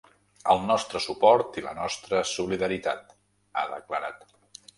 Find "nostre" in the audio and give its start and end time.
0.69-1.01